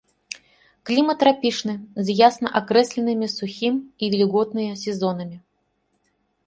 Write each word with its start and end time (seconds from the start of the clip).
Клімат 0.89 1.17
трапічны 1.23 1.75
з 2.07 2.15
ясна 2.29 2.47
акрэсленымі 2.61 3.27
сухім 3.37 3.75
і 4.05 4.11
вільготныя 4.17 4.71
сезонамі. 4.87 5.37